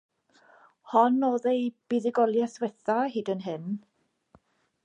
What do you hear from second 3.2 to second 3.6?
yn